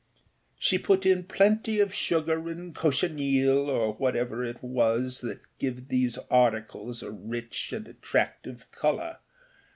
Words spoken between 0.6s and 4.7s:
put in plenty of sugar and of cochineal, or whatever it